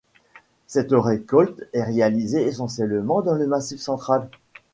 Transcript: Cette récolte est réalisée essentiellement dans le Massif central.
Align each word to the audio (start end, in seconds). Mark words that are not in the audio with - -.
Cette 0.65 0.93
récolte 0.93 1.61
est 1.73 1.83
réalisée 1.83 2.41
essentiellement 2.47 3.21
dans 3.21 3.35
le 3.35 3.45
Massif 3.45 3.79
central. 3.79 4.31